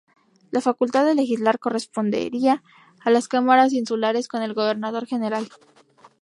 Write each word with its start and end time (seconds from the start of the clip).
La 0.49 0.61
facultad 0.61 1.05
de 1.05 1.13
legislar 1.13 1.59
correspondería 1.59 2.63
a 3.01 3.11
las 3.11 3.27
Cámaras 3.27 3.71
insulares 3.71 4.27
con 4.27 4.41
el 4.41 4.55
Gobernador 4.55 5.05
General. 5.05 5.47